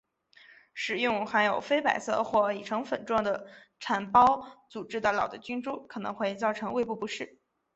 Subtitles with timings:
[0.73, 3.45] 食用含有非白色或已成粉状的
[3.79, 7.37] 产孢组织的老的菌株可能会造成胃部不适。